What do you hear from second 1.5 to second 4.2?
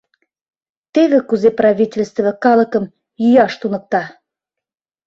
правительство калыкым йӱаш туныкта.